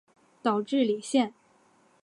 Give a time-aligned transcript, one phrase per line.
[0.41, 1.35] 岛智里线